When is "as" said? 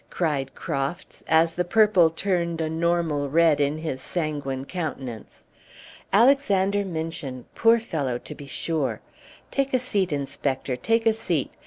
1.27-1.53